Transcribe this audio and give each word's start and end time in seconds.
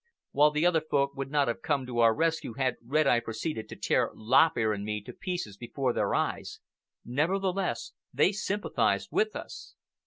While 0.31 0.49
the 0.49 0.65
other 0.65 0.81
Folk 0.81 1.15
would 1.15 1.29
not 1.29 1.47
have 1.47 1.61
come 1.61 1.85
to 1.85 1.99
our 1.99 2.11
rescue 2.11 2.53
had 2.53 2.77
Red 2.83 3.05
Eye 3.05 3.19
proceeded 3.19 3.69
to 3.69 3.75
tear 3.75 4.11
Lop 4.15 4.57
Ear 4.57 4.73
and 4.73 4.83
me 4.83 4.99
to 5.03 5.13
pieces 5.13 5.57
before 5.57 5.93
their 5.93 6.15
eyes, 6.15 6.59
nevertheless 7.05 7.91
they 8.11 8.31
sympathized 8.31 9.09
with 9.11 9.35
us. 9.35 9.75